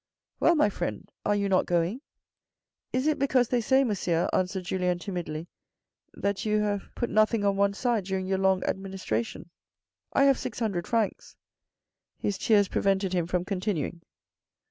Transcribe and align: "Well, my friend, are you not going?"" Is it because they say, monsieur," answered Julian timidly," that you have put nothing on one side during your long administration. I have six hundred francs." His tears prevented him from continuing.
"Well, 0.39 0.55
my 0.55 0.67
friend, 0.67 1.07
are 1.27 1.35
you 1.35 1.47
not 1.47 1.67
going?"" 1.67 2.01
Is 2.91 3.05
it 3.05 3.19
because 3.19 3.49
they 3.49 3.61
say, 3.61 3.83
monsieur," 3.83 4.27
answered 4.33 4.63
Julian 4.63 4.97
timidly," 4.97 5.45
that 6.23 6.43
you 6.43 6.59
have 6.61 6.89
put 6.95 7.11
nothing 7.11 7.45
on 7.45 7.55
one 7.55 7.75
side 7.75 8.05
during 8.05 8.25
your 8.25 8.39
long 8.39 8.63
administration. 8.63 9.51
I 10.11 10.23
have 10.23 10.39
six 10.39 10.57
hundred 10.57 10.87
francs." 10.87 11.35
His 12.17 12.39
tears 12.39 12.67
prevented 12.67 13.13
him 13.13 13.27
from 13.27 13.45
continuing. 13.45 14.01